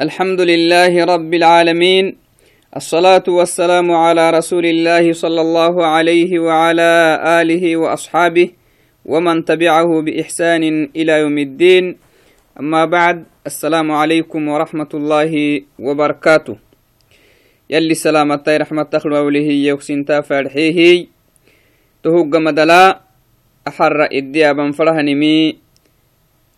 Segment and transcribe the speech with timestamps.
[0.00, 2.16] الحمد لله رب العالمين
[2.76, 8.48] الصلاة والسلام على رسول الله صلى الله عليه وعلى آله وأصحابه
[9.04, 11.84] ومن تبعه بإحسان إلى يوم الدين.
[12.60, 15.32] أما بعد السلام عليكم ورحمة الله
[15.78, 16.56] وبركاته.
[17.70, 21.06] يلي سلامة رحمة تخلو أوله يوكسنتا فرحيه
[22.04, 23.00] تهوغ مدلا
[23.68, 25.56] أحر إديابا فرهنمي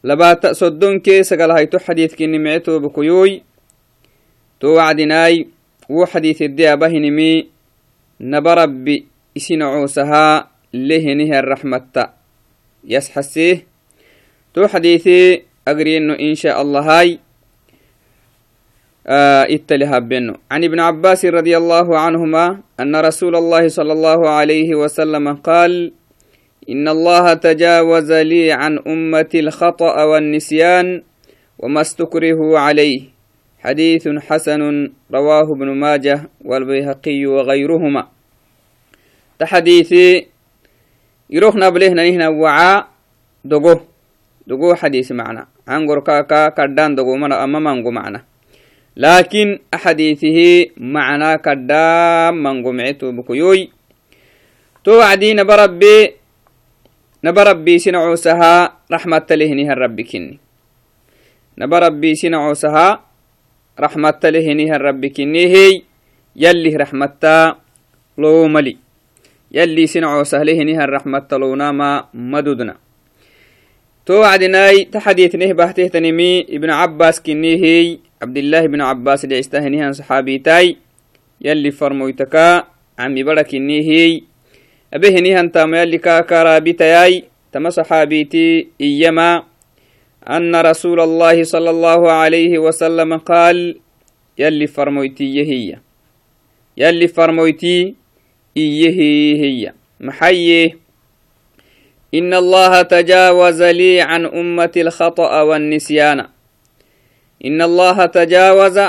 [0.03, 3.43] labaata soddonke sagalhayto xadiidkini meceto bakoyoy
[4.59, 5.47] to wacdinaay
[5.89, 7.49] wo xadiisidde abahinimi
[8.21, 12.15] naba rabbi isinacosahaa lehenihan raxmatta
[12.85, 13.65] yasxasee
[14.53, 17.19] to xadiise agriyeno insha allahay
[19.07, 25.35] اتل هبنو عن ابن عباس رضي الله عنهما أن رسول الله صلى الله عليه وسلم
[25.43, 25.93] قال
[26.71, 31.03] إن الله تجاوز لي عن أمتي الخطأ والنسيان
[31.59, 33.01] وما استكره عليه.
[33.59, 34.63] حديث حسن
[35.15, 38.09] رواه ابن ماجه والبيهقي وغيرهما.
[39.39, 40.27] تحديثي
[41.31, 42.89] يروح نبله نهنا وعاء
[43.45, 43.75] دقو.
[44.47, 45.47] دقو حديث معنا.
[45.69, 48.23] عنقر كاكا كردان دقو من أمامانقو معنا.
[48.97, 53.71] لكن أحاديثه معنا كردام منقو معتو بكيوي.
[54.85, 56.22] توعدين بربي
[57.25, 60.39] نبا ربي سنعوسها رحمة لهنها الرب كني.
[61.59, 63.05] نبا ربي سنعوسها
[63.81, 65.47] رحمة لهنها الرب كني.
[65.47, 65.83] هي
[66.37, 67.23] يلي رحمة
[68.19, 68.77] لو ملي
[69.55, 72.77] يلي سنعوسه لهنها الرحمة لو ناما مدودنا.
[74.07, 77.55] تو عدناي تحديث نهبه تهتنمي ابن عباس كني.
[77.65, 80.77] هي عبد الله بن عباس اللي استهنيها صحابي تاي.
[81.41, 82.67] يلي فرمويتكا
[82.99, 84.23] عمي بركني هي
[84.93, 89.43] أبهني هنتا ميالي كاكارا بتياي تما صحابيتي إيما
[90.31, 93.81] أن رسول الله صلى الله عليه وسلم قال
[94.39, 95.79] يلي فرمويتي هي
[96.77, 97.95] يلي فرمويتي
[98.57, 98.97] إيه
[99.43, 100.77] هي محيي
[102.15, 106.27] إن الله تجاوز لي عن أمة الخطأ والنسيان.
[107.45, 108.81] إن الله تجاوز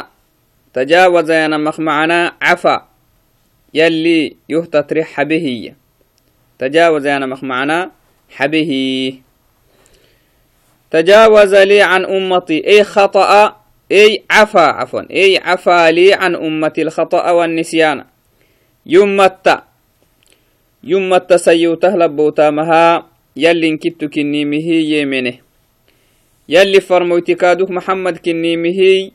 [0.74, 2.88] تجاوز يا نمخ معنا عفا.
[3.74, 5.74] يلي يهتترح به
[6.64, 7.92] تجاوز أنا مخ معنا
[8.30, 8.72] حبه.
[10.92, 12.68] تجاوز لي عن أمتي.
[12.68, 13.56] أي خطأ
[13.92, 15.02] أي عفا عفوا.
[15.12, 16.82] أي عفا لي عن أمتي.
[16.82, 18.06] الخطأ والنسيان.
[18.86, 19.48] يمت
[20.84, 23.08] يمت سيوته لبوتا مها.
[23.36, 25.34] يلي انكتو كنيمه يمنه
[26.50, 29.12] يلي فرموتي كادوك محمد كنيمه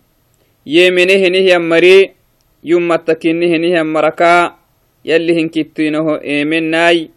[0.66, 2.12] يمنه نهي مري
[2.64, 4.54] يمت كنيه نهي مركا
[5.04, 7.10] يلي هنكتينه إيمناي.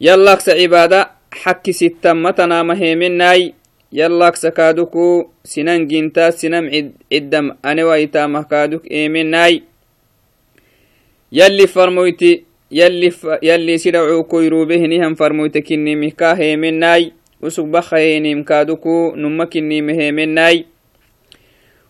[0.00, 1.10] yallaqsa cibaada
[1.42, 3.52] xakki sittammatanama heemennaay
[3.92, 6.64] yallaqsa kaadukuu sinan gintaa sinam
[7.10, 9.60] ciddam anewaitamah kaaduk eemennaay
[11.32, 12.46] yalli farmoyti
[13.42, 17.10] yalli sidhacuukoyrubehnihan farmoyte kinnimihkaa heemennaay
[17.42, 20.64] usug bakhahenim kaaduku numma kinnime heemennaay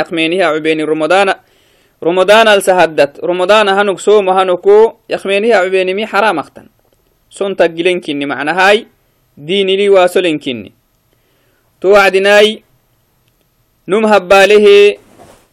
[0.00, 1.34] يقمينه عبين رمضان
[2.02, 6.66] رمضان السهدت رمضان هنك سوم هنكو يقمينه عبين مي حرام اختن
[7.30, 8.86] سون تقلين كني معنى هاي
[9.36, 10.72] ديني لي واسلين كني
[11.80, 12.62] توعدناي
[13.88, 14.96] نم هباله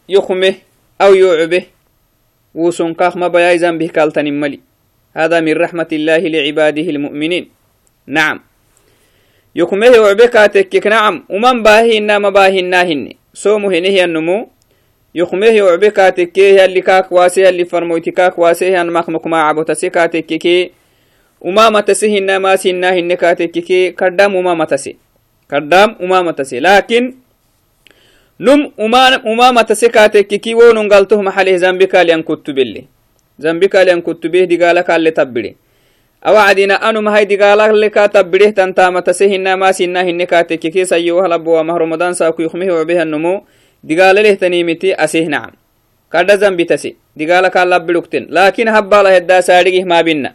[0.08, 0.54] يخمه
[1.00, 1.64] أو يعبه
[2.54, 4.60] وسون كاخ ما بياي ذنبه كالتن ملي
[5.16, 7.48] هذا من رحمة الله لعباده المؤمنين
[8.06, 8.47] نعم
[9.60, 13.12] يخمه يعبه كاتك نعم ومن باهينا ما باهينا هني
[13.42, 14.38] سومه هنه النمو
[15.14, 20.44] يخمه يعبه كاتك يلي كاك واسي يلي فرموتي كاك واسي أن مخمك ما عبوتسي كاتك
[21.46, 23.68] وما متسي هنا ما سينا هن كاتك
[23.98, 24.96] كردام وما متسي
[25.50, 27.02] كردام وما متسي لكن
[28.40, 28.60] نم
[29.26, 32.84] أمامة سكاتك ونن قلته محله زنبك لأن كتب اللي
[33.38, 35.52] زنبك لأن كتب به دقالك اللي تبري
[36.26, 40.84] أو عدنا أنو ما هي دقالك اللي كتبره تنتامة سهنا ما سنا هن كاتك كي
[40.84, 43.44] سيوها لبوا مه رمضان ساكو يخمه وبها النمو.
[43.84, 45.50] دقال له تنيمتي أسيه نعم.
[46.12, 50.34] كرد زنبي تسي دقالك اللي بلوكتن لكن هباله الدا سارقه ما بينا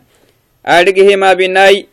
[0.68, 1.88] آرقه ما بيناي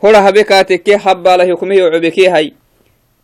[0.03, 2.53] kaateke habbala hukmehe cobeke hay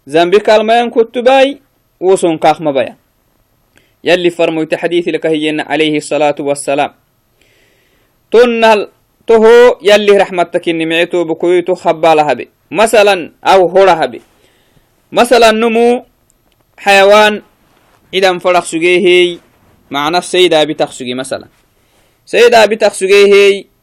[0.07, 1.61] zambi kalmayan kuttubai
[2.01, 2.97] woson kaak mabaya
[4.03, 6.91] yalli farmoyte xadithi lakahiyena alayhi الصلاة والسلام
[8.31, 8.89] tonnal
[9.27, 14.21] toho yalli raxmattakinni mece tobokoyto habbala habe masalan aw hora habe
[15.11, 16.07] masalan numu
[16.79, 17.43] xayawan
[18.13, 19.41] cidan farak sugehey
[19.91, 21.49] معنى سيدا بتخسجي مثلا
[22.27, 23.78] سيدا بتخسجي هي ورسستو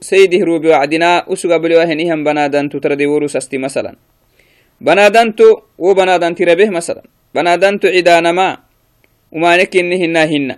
[0.00, 3.96] سيده روبي وعدنا أسوغ بلوهنهم بنادنتو تردي ورسستي مثلا.
[4.80, 7.02] بنادنتو وبنادنتي ربه مثلا.
[7.34, 8.56] بنادنتو عدانا ما.
[9.32, 10.56] وما نكنهن هن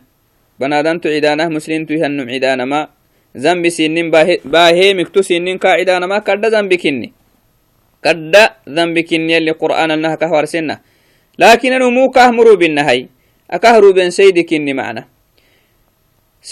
[0.60, 2.88] بنادنتو عدانه مسلم تهنم عدانا ما.
[3.36, 4.10] ذنب سنين
[4.44, 6.18] باهي مكتو سنين كا عدانا ما.
[6.18, 7.12] كد ذنب كني.
[8.04, 8.36] كد
[8.68, 10.80] ذنب كني اللي قرآن النها كهوار سنة
[11.38, 11.72] لكن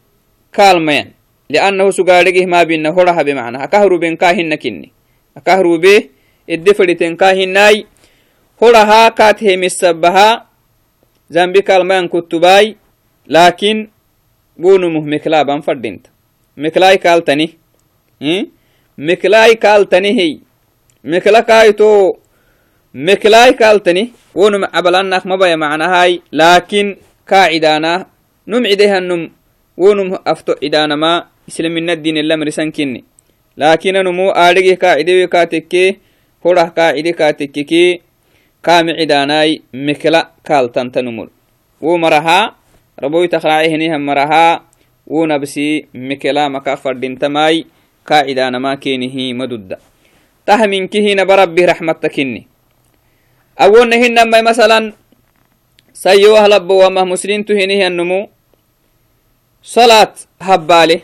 [0.52, 1.16] kalmayan
[1.48, 4.92] liannahu sugaadhegih maabinna horahabe macna akahruben kahinnakinni
[5.34, 6.10] akahrube
[6.48, 7.86] edde fadhiten kahinai
[8.60, 10.46] horaha kaat hemisabaha
[11.32, 12.76] dhanbi kalmayan kuttubai
[13.26, 13.88] lakin
[14.60, 16.10] gonumuh meklaaban fadhinta
[21.03, 22.19] kaito
[22.93, 28.05] meklai kaaltani wonum cabalannak mabaya macnahai lakin kaa cidaana
[28.45, 29.29] num cidehanum
[29.77, 33.03] wonum afto cidaanama islaminadin lamrisankini
[33.57, 35.99] lakinanmu aadhigih kaa cidewe kaa tekke
[36.43, 38.01] horah kaa cide kaa tekkeki
[38.61, 41.29] kaami cidaanai mekla kaaltantanumul
[41.81, 42.55] wo maraha
[42.97, 44.61] raboytakracehinihan maraha
[45.07, 47.65] wo nabsi mekla maka fadhintamai
[48.01, 49.33] قاعدة أنا ما كينه
[50.41, 52.47] مدودة تهمين كهين بربي رحمة كني
[53.61, 54.93] أول نهن ما مثلا
[55.93, 58.29] سيو أهل وما مسلم تهينه النمو
[59.63, 61.01] صلاة هبالي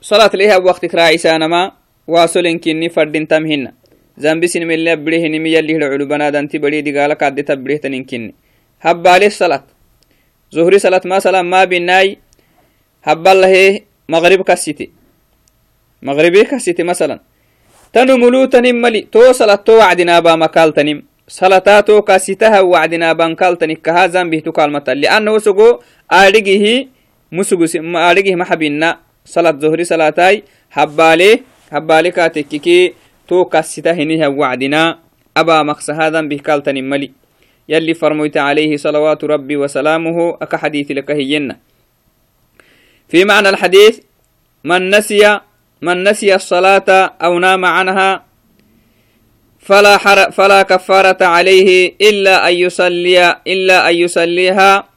[0.00, 1.72] صلاة لها وقت كراعيسان ما
[2.06, 3.72] واصلين كني فردين تمهن
[4.18, 8.04] زنبي سن من اللي أبريه نمي يلي العلو بنادن تبري دي قالك عدي تبريه تنين
[8.04, 8.34] كني
[8.80, 9.30] هبالي
[17.96, 19.54] الصلاة ظهري صلاة ما سلام ما بناي هبالله مغرب كسيتي مغربي كسيتي مثلا تنو ملو
[19.54, 24.22] تنم ملي تو تو وعدنا با مكال تنم صلاة تو كاسيتها وعدنا بانكال تنك كهازا
[24.22, 25.78] به تكالمة لأنه سقو
[26.12, 26.86] آرقه
[27.32, 31.40] مسقو آرقه محبنا صلاة ظهري صلاتاي حبالي
[31.72, 32.94] حبالي كاتككي
[33.28, 34.98] تو كاسيته هنيها وعدنا.
[35.36, 37.10] أبا مقص هذا به كال تنم ملي
[37.68, 41.56] يلي فرميت عليه صلوات ربي وسلامه أكا حديث لك هينا
[43.08, 44.00] في معنى الحديث
[44.64, 45.40] من نسي
[45.82, 46.88] من نسي الصلاة
[47.22, 48.24] أو نام عنها
[49.58, 54.88] فلا, حر فلا كفارة عليه إلا أن يصلي إلا أن يصليها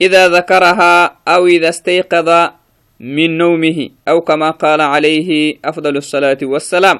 [0.00, 2.50] إذا ذكرها أو إذا استيقظ
[3.00, 6.98] من نومه أو كما قال عليه أفضل الصلاة والسلام.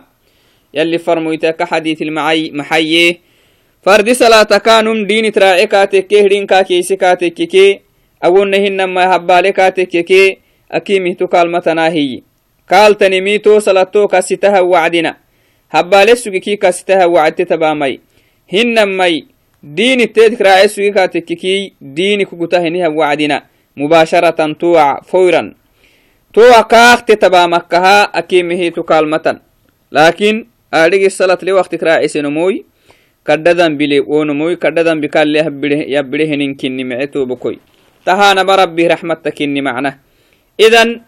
[0.74, 3.20] يلي فرميتك حديث المعي محيي
[3.82, 7.80] فرد صلاة كانم دين تراعي كاتك كهرين كاكيسي كاتك كي
[8.20, 10.38] awonnehinama habbaale kaatekkeke
[10.70, 12.22] akimihtu kaalmatanahiyi
[12.68, 15.16] kaaltani to salato kasitaha wacdina
[15.68, 17.98] habbaale sugi ki kasitaha wacdte tabaamay
[18.46, 19.24] hinamay
[19.62, 23.42] diini teedik raace sugi kaatekkeki diini kugutahiniha wacdina
[23.76, 25.54] mubaasharatan tuwac foyran
[26.32, 29.40] tuwa kaakte tabaamakkaha akimihitu kaalmatan
[29.90, 32.62] laakin aadhigi salat le waktik raacisenomoy
[33.24, 35.40] kadhadan bile wonomoy kadhadan bikalle
[35.88, 37.56] yabbide henin kinni mece tobokoy
[38.04, 39.98] tahanama rabbi raxmatta kinni macna
[40.58, 41.00] idan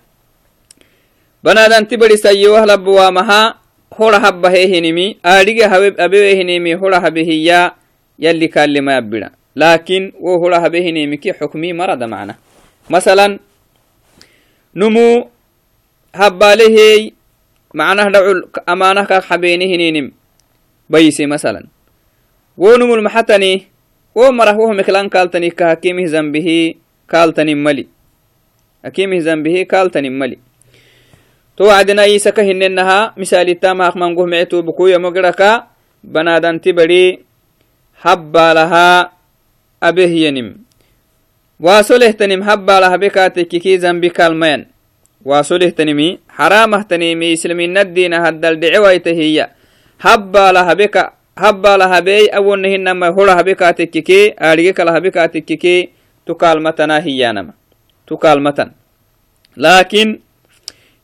[1.43, 3.57] banadanti badisayyewah labbawaamaha
[3.91, 5.65] hora habbahe hinimi aadhige
[5.99, 7.75] abewe hinimi hora habe hiya
[8.19, 12.37] yalli kallema yabbida laakin wo hora habe hinimiki xukmi marada macna
[12.89, 13.39] masalan
[14.75, 15.31] numu
[16.13, 17.13] habbalehey
[17.75, 20.13] macnah dhacul amaanah kak xabeeni hininim
[20.89, 21.67] bayse masalan
[22.59, 23.01] wo numul
[24.15, 27.87] wo marah meklan kaaltani ka hakimih zambihi kaaltanin mali
[28.83, 30.39] hakimih zambihi kaaltanin mali
[31.57, 35.67] توعدنا عيسى كهننها مثال التام أخمانقه معتو بكوية مقرقا
[36.05, 37.19] بنادان تبري
[38.03, 39.13] حبا لها
[39.83, 40.57] أبه ينم
[41.61, 44.67] واسوله تنم حبا لها بكاتك كي زنبي كالمين
[45.25, 49.51] واسوله تنمي حرامه تنمي إسلامين الدين هدل دعويته هي
[50.01, 50.97] حبا لها بك
[51.39, 55.89] حبا لها بي أولنهن ما هرها بكاتك كي آلقك لها بكاتك كي
[56.27, 57.53] تكالمتنا هي نما
[58.07, 58.71] تكالمتن
[59.57, 60.07] لكن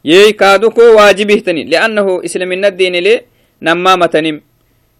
[0.06, 3.20] yey kaadoko waajibihtani liannahu islaminaddiinili
[3.60, 4.40] namamatanim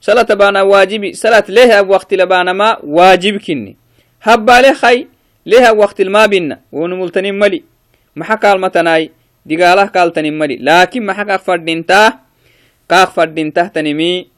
[0.00, 3.76] salata baana waajibi salat leha waqti labaanama waajib kinni
[4.18, 5.06] habbaale hay
[5.44, 7.64] leha waqtilmaa binna wonumultanin mali
[8.14, 9.10] maxa kaalmatanaay
[9.46, 12.12] digaalah kaaltanin mali laakin maxa kaaq fadhintaa
[12.86, 14.30] kaaq fadhintahtanimi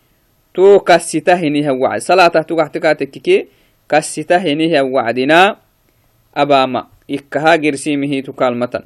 [0.52, 3.46] to kassita hiniha wacd salaatah tugaxtikaatekkike
[3.86, 5.56] kassita hiniha wacdina
[6.34, 8.84] abaama ikkaha gersimihii tukaalmatan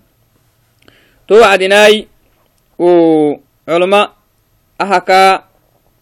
[1.27, 2.09] to wacdinaai
[2.79, 2.91] u
[3.67, 4.15] culma
[4.79, 5.45] ahakaa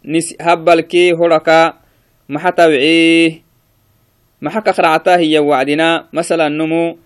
[0.05, 1.83] nis habbalkee horakaa
[2.29, 3.43] maxa tawcee
[4.41, 6.99] maxa kakractaa hiya wacdinaa masala numu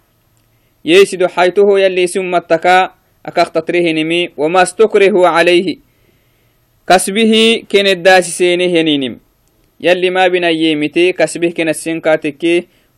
[0.84, 5.80] yeisido xaytuhu yalliisumattakaa akaqtatrehenimi wamaa stukrihu calayhi
[6.84, 9.18] kasbihii keneddaasiseeneh yaninim
[9.80, 10.28] yalli maa
[11.16, 12.18] kasbih kenassenkaa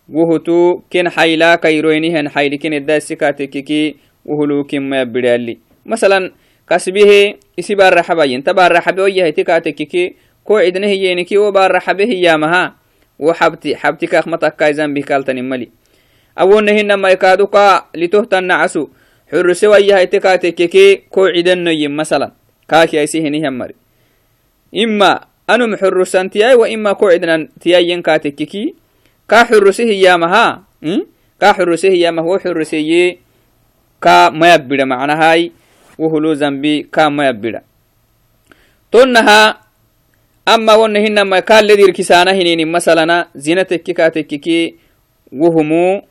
[0.09, 6.31] wuhutu ken hayla kairoinihen hayli ken edda isikatekiki wuhulukinma yabidali masalan
[6.67, 10.17] kasbihe isi barraxabayin ta barraxabe oyahiti katekiki
[10.47, 12.75] ko cidne hiyeniki wo barraxabe hiyamaha
[13.19, 15.71] wo xabti xabti kaak matakkai zambih kaltanimali
[16.35, 18.91] awonnahinamaikaaduka litohtannacasu
[19.31, 22.33] xuruse wayahaiti katekiki ko cidenoyin masalan
[22.67, 23.75] kaakiaisi hinihamari
[24.73, 28.75] ima anum xurusantiyai wa ima ko cidnan tiyayen katekiki
[29.33, 30.61] ka xuruse hiyamaha
[31.41, 33.17] ka xuruse hiyamah wo xuruseye
[33.97, 35.53] ka mayabida macnahai
[35.97, 37.65] wohulu zambi kama yabbida
[38.93, 39.57] tonnaha
[40.45, 44.77] amma wonna hinama kalledirkisaana hinini masalana zina tekki ka tekkiki
[45.33, 46.03] wohumu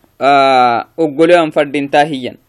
[0.98, 2.42] oggolean fadhinta hiyan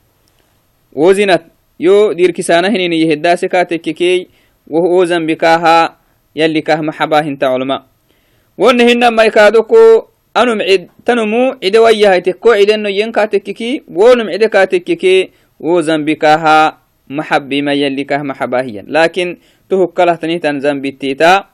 [0.97, 1.45] wo zinat
[1.79, 4.27] yo dirkisaana hinini yeheddaase ka tekkikey
[4.71, 6.01] wo zambi kaha
[6.35, 7.85] yalli kah maxaba hinta culma
[8.59, 14.47] wonna hinama ikaadoko أنو معد تنمو عدا وياها تكو عدا إنه ينكا تككي ونم عدا
[14.47, 16.79] كاتككي وزن بكها
[17.11, 18.85] محبي ما يلي كه محباهيا.
[18.89, 19.37] لكن
[19.69, 21.45] تهو كله تني تنزم بتيتا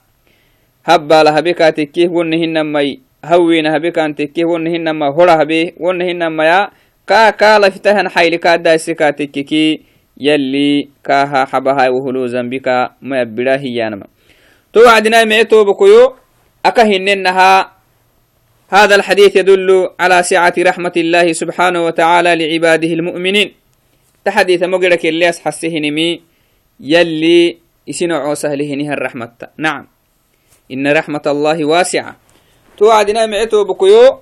[0.87, 2.81] هبى لها بك تكي ونهن ما
[3.25, 6.71] هوين هبك أن تكي ونهن ما هلا هبي ونهن ما يا
[7.07, 9.81] كا كلا فتهن حيل كدا سكاتككي
[10.21, 12.69] يلي كها حباها وهلو زن بك
[13.03, 14.07] ما بلاهيا نما
[14.73, 16.15] تو عدنا ميتو بكويو
[16.67, 17.78] أكهن نها
[18.69, 23.49] هذا الحديث يدل على سعة رحمة الله سبحانه وتعالى لعباده المؤمنين.
[24.25, 26.21] تحديث مقرك اللي أسحسهنمي
[26.81, 27.57] يلي
[27.89, 29.57] يسنع سهلهنها الرحمة.
[29.57, 29.87] نعم.
[30.73, 32.17] إن رحمة الله واسعة.
[32.77, 34.21] توعدنا معتو بكيو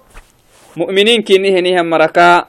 [0.77, 2.47] مؤمنين كنهنها مركا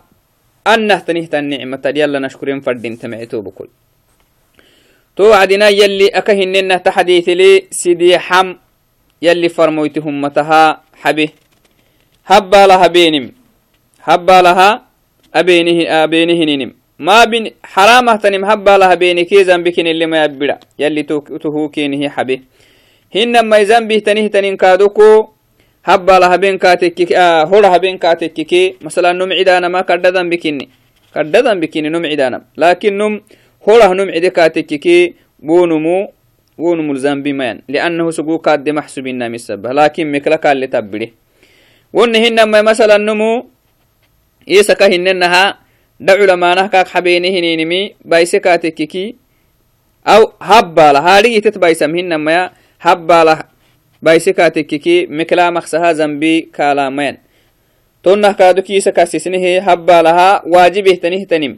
[0.68, 3.70] أنه تنهت النعمة يلا نشكرين فردين تمعتو بكل.
[5.16, 8.56] توعدنا يلي أكهننا تحديث لي سيدي حم
[9.22, 11.30] يلي فرمويتهم متها حبه
[12.32, 13.26] هبا لها بينم.
[14.04, 14.70] هبا لها
[15.36, 21.04] أبينه أبينهنم ما بين حرامة تنم هبا لها بينك ذنبكن اللي ما يبدا يلي
[21.44, 22.40] تهوكينه حبه
[23.16, 25.28] هنما ذنبه تنه تنين كادوكو.
[25.86, 30.70] هبا لها بين كاتك آه هولا بين كاتك مثلا نم عدانا ما كرد ذنبكني
[31.14, 32.40] كرد ذنبكني نم عدانا.
[32.58, 33.22] لكن نم
[33.70, 34.86] هولا نم عدي كاتك
[35.40, 36.12] بونمو
[36.58, 41.10] ونمو الذنب مان لأنه سقو كاد محسوب النام السبه لكن مكلك اللي تبره
[41.94, 43.46] ونهنما مثلا نمو
[44.50, 45.58] إيسا كهننها
[46.00, 49.16] دعو لما نهكاك حبيني هنينمي بايسي كاتككي
[50.08, 52.52] أو هبالة هاري تتبايسمهن ما
[52.82, 53.44] هبالة
[54.02, 57.18] بايسي كاتككي مكلا مخسها زنبي كالامين
[58.04, 61.58] تونه كادو كيسا كاسسنه هبالها واجبه تنه تنم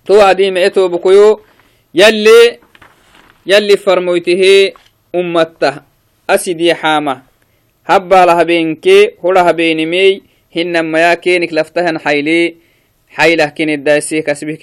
[0.06, 1.40] تو عدي معتو بكيو
[1.94, 2.58] يلي
[3.46, 4.72] يلي فرمويته
[5.14, 5.74] أمته
[6.30, 7.22] أسدي حامة
[7.86, 10.22] هبا لها بينكي هرها بينمي
[10.56, 12.54] هنما يا كينك لفتهن حيلي
[13.08, 14.58] حيله كين الداسي كسبه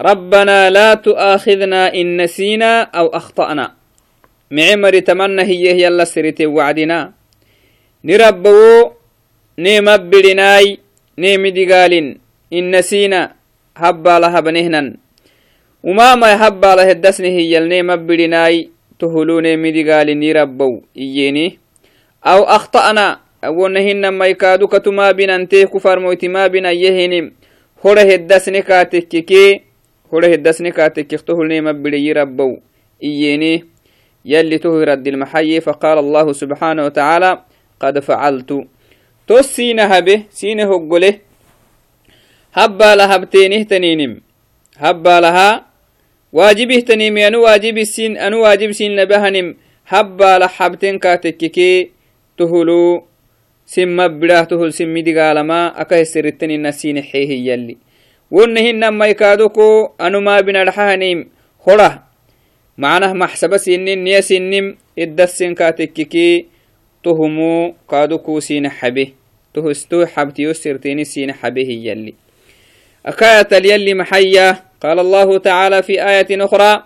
[0.00, 3.74] ربنا لا تؤاخذنا إن نسينا أو أخطأنا.
[4.50, 7.12] معمر تمنى هي يلا سرتي وعدنا.
[8.04, 8.90] نربو
[9.58, 10.78] نيم بدناي
[11.18, 11.92] نيم دقال
[12.52, 13.32] إن نسينا
[13.76, 14.94] هبا لها بنهنا
[15.82, 20.82] وما ما هبا له الدسنه هي النيم بدناي تهلو نيم نربو.
[20.98, 21.58] إييني.
[22.26, 23.20] أو أخطأنا.
[23.44, 27.32] أونهن ما يكادو كتما بنانتي كفار موتي ما بنا يهنم.
[27.84, 29.67] هره الدسن كاتككي
[30.12, 32.58] الدسن كاتك تهلني مبلي ربو
[33.02, 33.64] إييني
[34.24, 37.42] يلي تهرد المحيي فقال الله سبحانه وتعالى
[37.80, 38.66] قد فعلت
[39.28, 41.14] توسين هبه سين هقله
[42.54, 44.20] هبا لها بتينه تنينم
[44.78, 45.66] هبا لها
[46.32, 51.90] واجبه تنيم أنو واجب السين أنو واجب سين لبهنم هبا لحبتين كاتككي
[52.38, 53.04] تهلو
[53.66, 57.76] سم بلاه تهل سم دقالما أكه سرتني النسين حيه يلي
[58.30, 61.28] ونهن ما يكادوكو أنو ما بنا لحانيم.
[61.60, 62.02] خلا
[62.78, 66.46] معناه محسبة سنين نيا سنين الدسين كاتككي
[67.04, 69.08] تهمو كادوكو سين حبه
[69.54, 72.14] تهستو حبتيو سرتيني سين حبه يلي.
[73.06, 74.56] أكاية يلي محيا.
[74.80, 76.82] قال الله تعالى في آية أخرى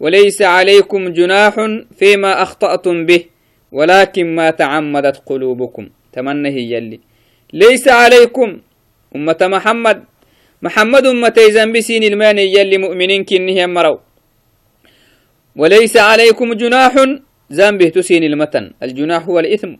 [0.00, 1.54] وليس عليكم جناح
[1.98, 3.24] فيما أخطأتم به
[3.72, 5.88] ولكن ما تعمدت قلوبكم.
[6.12, 7.00] تمنى هي يلي.
[7.52, 8.60] ليس عليكم
[9.16, 10.04] أمة محمد.
[10.62, 11.38] محمد أمة
[11.74, 13.98] بسين المان يلي مؤمنين كنه مروا
[15.56, 16.94] وليس عليكم جناح
[17.52, 18.72] ذنبه تسين المتن.
[18.82, 19.76] الجناح هو الإثم.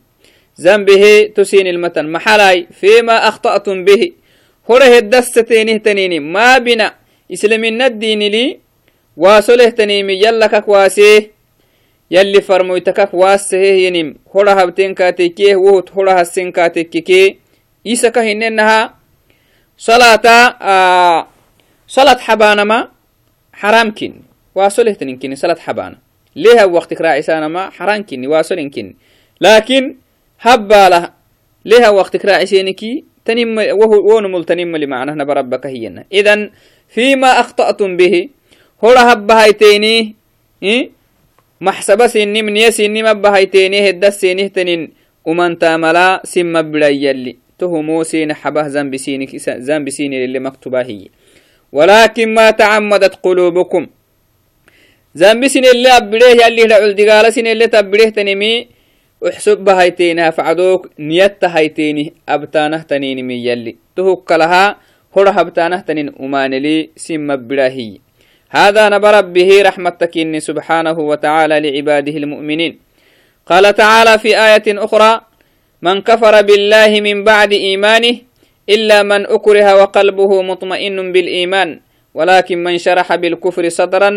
[0.61, 2.07] ذنبه تسين المتن.
[2.13, 4.13] محلاي فيما أخطأتم به.
[4.71, 6.95] هره الدستين تنيني ما بنا.
[7.33, 8.59] إسلامين الدين لي.
[9.17, 11.31] واصله تنيمي يلا كواسيه
[12.11, 14.17] يلي فرمويتكك واسه ينم.
[14.35, 15.57] هره هبتين كاتيكيه.
[15.57, 17.37] وهت هره هسين كاتيكيه
[17.87, 18.95] إيسا هننها.
[19.79, 20.27] صلاة
[20.63, 21.27] آه
[21.89, 22.89] صلاة حبانما
[23.53, 24.13] حرام كن.
[24.55, 25.99] واصله تنكن صلاة حبانا.
[26.37, 28.95] ليه وقت راعسانا ما حرام كن واصل كن.
[29.41, 29.97] لكن
[30.41, 31.11] هبا له
[31.65, 36.05] ليه وقت راعسينكي تنم وهو ونمل تنم لمعنى نبربك هينا.
[36.13, 36.51] إذن
[36.89, 38.29] فيما أخطأتم به
[38.85, 40.15] هو هبا هايتيني
[40.63, 40.91] إيه؟
[41.61, 44.93] محسبة سني من يسني مبا هايتيني هدى سيني تنين.
[45.25, 51.09] ومن تاملا سم بلا يلي تهمو سين حبه زنب سينك زنب سيني اللي مكتوبة هي.
[51.73, 53.87] ولكن ما تعمدت قلوبكم.
[55.15, 58.69] زنب سين اللي أبريه يلي لعل دقالة سين اللي تبريه تنمي.
[59.29, 60.91] احسب هايتينها فعدوك.
[60.99, 63.77] نيت هايتيني أبتانه تنيني من يلي.
[63.97, 64.77] تهك لها.
[65.17, 67.99] هرها أبتانه تنين أمانلي سم براهي
[68.51, 72.79] هذا نبرب به رحمتك إني سبحانه وتعالى لعباده المؤمنين.
[73.47, 75.21] قال تعالى في آية أخرى
[75.87, 78.15] من كفر بالله من بعد إيمانه
[78.67, 81.69] إلا من أكره وقلبه مطمئن بالإيمان
[82.15, 84.11] ولكن من شرح بالكفر صدرا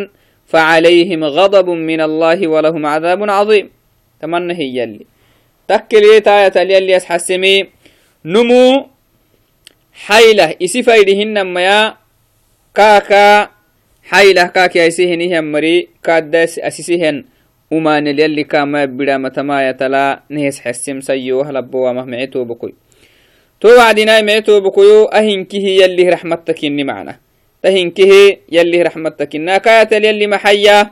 [0.50, 3.66] فعليهم غضب من الله ولهم عذاب عظيم.
[4.22, 5.06] تمنى هي يلي.
[5.70, 7.56] تكلي تاية يلي يسحسمي
[8.26, 8.90] نمو
[9.94, 10.58] حيلة.
[10.58, 11.94] إسي فايدهن ميا
[12.74, 13.50] كاكا
[14.10, 14.44] حيلة.
[14.50, 17.29] كاكي أسيهن مري كادس أسيسهن
[17.72, 22.74] وما نلي كاما بدا متما يتلا نهس حسم سيوه لبوا مهمعتو بكوي.
[23.62, 27.20] تو وعدنا معتو بكويو أهنكه يلي رحمتك إني معنا.
[27.64, 29.30] تهنكه يلي رحمتك
[29.62, 30.92] كاية يلي محيا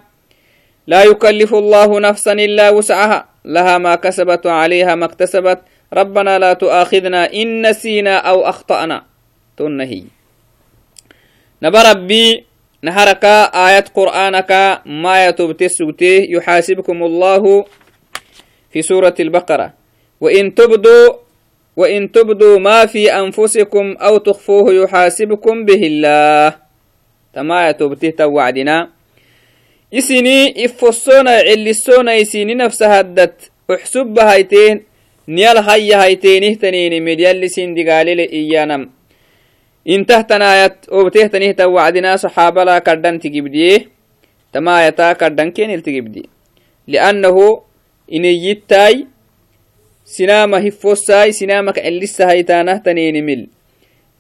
[0.88, 3.30] لا يكلف الله نفسا إلا وسعها.
[3.46, 5.60] لها ما كسبت وعليها ما اكتسبت.
[5.94, 9.04] ربنا لا تؤاخذنا إن نسينا أو أخطأنا.
[9.58, 10.04] تنهي
[11.64, 12.46] نبى ربي
[12.88, 13.26] نهرك
[13.68, 14.52] آيات قرآنك
[14.86, 17.44] ما يتوبت السوتي يحاسبكم الله
[18.72, 19.68] في سورة البقرة.
[20.24, 21.08] وإن تبدوا
[21.76, 26.56] وإن تبدوا ما في أنفسكم أو تخفوه يحاسبكم به الله.
[27.34, 28.90] تما يتوبته توعدنا
[29.94, 34.84] إسني إفصونا علسونا إسيني نفسها هدت أحسب هايتين
[35.28, 38.97] نيال هيا هايتين اهتنين مديال سين دقالي إيانم
[39.88, 43.80] انته تنايت وبته تنيه توعدنا صحابة لا كردن تجيبديه
[44.54, 46.30] تما يتا كردن كين التجيبدي
[46.88, 47.62] لأنه
[48.14, 49.08] إن يتاي
[50.06, 53.48] سنامة هفوساي سنامك اللسة هايتانه تنين مل.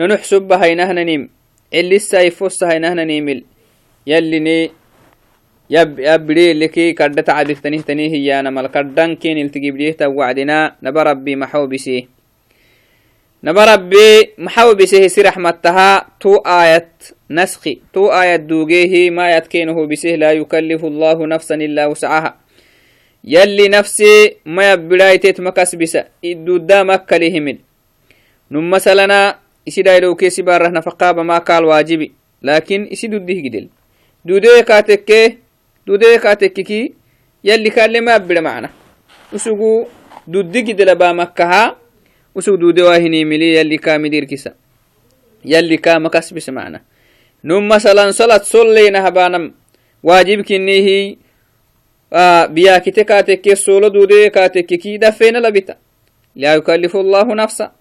[0.00, 1.30] ننحسب بهينهن نيم
[1.74, 3.44] اللي السايفوس هينهن نيمل
[4.06, 4.70] يلي ني
[17.30, 22.36] نسخي تو آية دوجيه ما يتكينه بسيه لا يكلف الله نفسا إلا وسعها.
[23.24, 27.58] يلي نفسي ما يبلايتت مكس بسا إدودا مكة لهمل
[28.50, 29.38] نم مثلا
[29.68, 32.12] إسي دايلو كيسي باره نفقابة ما قال واجبي
[32.42, 33.68] لكن إسي دوديه جدل
[34.24, 35.48] دوديه كاتكيه
[35.88, 36.94] dudee kaatekkiki
[37.42, 38.68] yalli kaalle ma abbira macna
[39.32, 39.88] usugu
[40.28, 41.76] duddi gidlaba makkaha
[42.34, 44.52] usug dude wahinimili yalli kaamidirkisa
[45.44, 45.78] yalli
[47.44, 49.52] kaama kasbis macna num masalan salat solleyna habanam
[50.02, 51.18] waajibkinihi
[52.50, 55.76] biyakite kaatekke solo dude kaatekkiki dafeena labita
[56.38, 57.72] لا يكلف الله نفسا.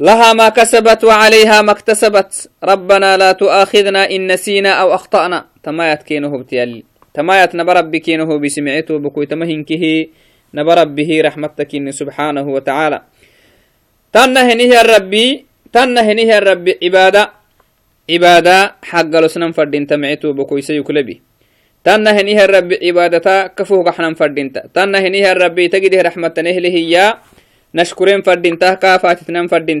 [0.00, 2.50] لها ما كسبت وعليها ما اكتسبت.
[2.64, 5.46] ربنا لا تؤاخذنا إن نسينا أو أخطأنا.
[5.62, 10.06] تمايت كينه بتيالي تمايت نبرب كينه بسمعته بكوي تمهنكه
[10.54, 13.02] نبرب به رحمتك إن سبحانه وتعالى.
[14.12, 17.39] تنهنه الربي تنهنه الربي عبادة.
[18.12, 18.56] عبادة
[18.90, 21.16] حق لسنم فردين تمعته بكوي سيكلبي
[21.84, 27.06] تنهنه الربي عبادة كفوه قحنا فردين تنهنه الربي تجده رحمة نهله يا
[27.74, 29.78] نشكرين فردين كافاتتنا فردين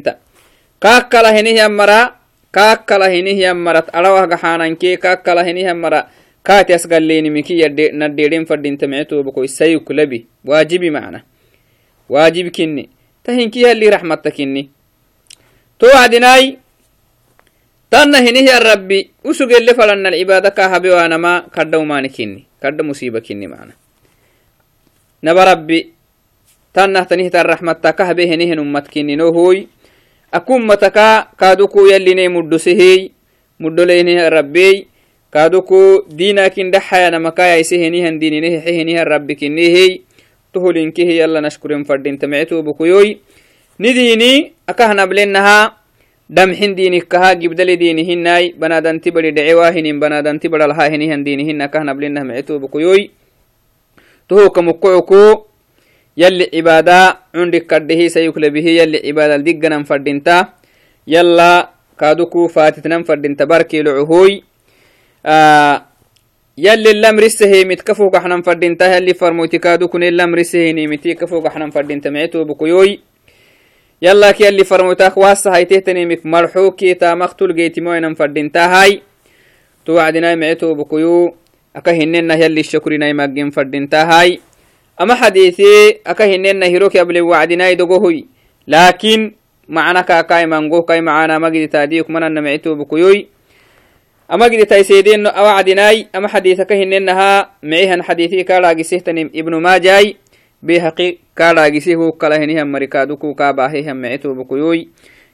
[0.80, 6.10] كاكلا هنه أمرا kaakkala hinih yammarat arawah gaxaanankee kaakkala hinih yammara
[6.42, 7.54] kaati asgaleenimiki
[7.94, 11.22] naddeedhen fadhintamicetobako isayuk labi waajibi macna
[12.10, 12.90] waajib kinni
[13.22, 14.66] tahinki halli raxmatta kinni
[15.78, 16.69] to wacdinaai tanna
[17.90, 23.74] hinih ya rabbi usugelle falanal cibaada ka habewaanama kadhaumaani kinni kadha musiiba kinni macna
[25.22, 25.90] naba rabbi
[26.72, 29.66] tannah tanihtan raxmatta ka habe henihen ummat kinni no hooy
[30.30, 33.10] akummataka kaaduku yallinay muddosehey
[33.58, 34.86] muddoleyniha rabbey
[35.34, 40.06] kaaduku diinakin dhaxayanamakayaisehenihan diininehe xehenihan rabbi kinehey
[40.54, 43.18] toholinkehe yalla nashkuren fadhintamecetobukuyoy
[43.82, 45.79] nidiini akahnablenaha damxin diinikaha gibdale diinihinai banadanti bari dhecewahinin banadanti baralhahenihan diinihin akahnablenah mecetobukuyoy
[54.30, 55.50] tohoka mukocuku
[56.16, 60.48] يلي عبادة عندك كده سيكلبه يلي عبادة دقنا فردنتا
[61.06, 64.42] يلا كادوكو فاتتنا فردنتا باركي لعهوي.
[65.26, 65.82] آه
[66.58, 72.44] يلي الامر السهيمت كفوك إحنا فردنتا يلي فرموتي كادوكو الامر السهيمتي كفوك إحنا فردنتا معتو
[72.44, 73.09] بكيوي يلا كي يلي فرموتاك
[75.16, 79.02] واسا هاي تهتنيمك مرحوكي تا مقتول جيتي موينا فردنتا هاي.
[79.86, 81.34] توعدنا معتو بكيو.
[81.76, 84.40] أكهننا يلي الشكرنا يمجن فردنتا هاي.
[85.00, 88.24] أما حديثي أكا هنين هيروك يبلي وعدنا يدقوهي
[88.68, 89.32] لكن
[89.68, 93.26] معنا كاكاي منقوه كاي معانا مجد تاديك من النمعتو بكيوي.
[94.32, 99.30] أما قد تيسيدين أوعدناي أما حديثك هننها معيها حديثي كالا قسيهتني
[100.62, 104.88] ابن ماجاي بهقي كالا قسيه كلا هنيها مركادوكو كاباهيها معيتو بكيوي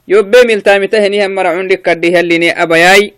[0.08, 3.12] يوبي ملتامته هنيها مرعون لك كديها اللي أبياي.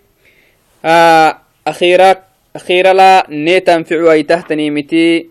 [0.84, 2.14] آه أخيرا
[2.56, 5.28] أخيرا لا نتنفع أي تحتني متي.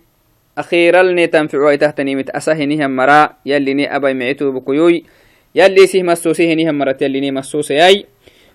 [0.58, 2.30] أخيرا نتنفع أي تحتني مت.
[2.30, 5.04] أسهنيها مرا يلي ني أبي معيتو بكيوي
[5.56, 8.06] يلي سيه مسوسي هنيها مرت يلي ني مسوسي أي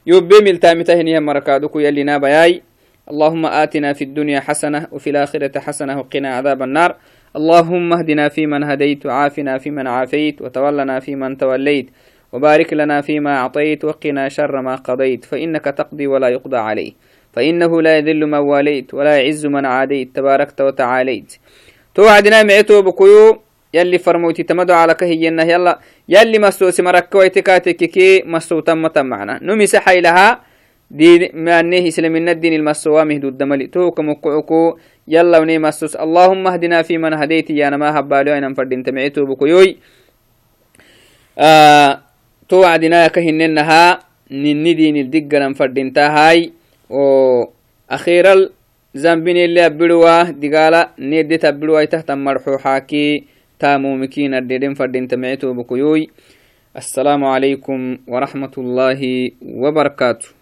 [0.07, 2.63] يوبي ملتامته هنيها مركادوكو يلي نابياي.
[3.11, 6.97] اللهم آتنا في الدنيا حسنة وفي الآخرة حسنة وقنا عذاب النار.
[7.37, 11.91] اللهم اهدنا فيمن هديت وعافنا فيمن عافيت وتولنا فيمن توليت
[12.33, 16.93] وبارك لنا فيما أعطيت وقنا شر ما قضيت فإنك تقضي ولا يقضى عليه
[17.33, 21.37] فإنه لا يذل من واليت ولا يعز من عاديت تباركت وتعاليت.
[21.95, 23.43] توعدنا معتو بكيو
[23.75, 29.39] يلي فرموتي تمدو على كهينا يلا يلي مسوس مركويتي كاتككي مسو تم معنا.
[29.43, 30.41] نمي سحي لها
[30.93, 34.77] دين ما أنه إسلام الدين المسوا مهدود دملي تو كمقعكو
[35.09, 35.97] يلا وني مسوس.
[35.97, 37.51] اللهم اهدنا في من هديت.
[37.51, 38.33] يا ما هبالو.
[38.33, 39.77] أنا فردين تمعتو بكيوي
[41.39, 42.01] آه
[42.49, 43.99] توعدنا كهننها
[44.31, 46.53] نني دين الدقنا فردين تاهاي.
[46.91, 47.01] و
[47.91, 48.35] أخيرا
[48.95, 50.23] زنبين اللي أبلوا.
[50.37, 51.85] دقالة نيدي تبلوا.
[51.85, 53.25] تحت مرحوحاكي
[53.59, 56.11] تامو مكين الدين فردين تمعتو بكيوي
[56.77, 59.01] السلام عليكم ورحمة الله
[59.43, 60.42] وبركاته.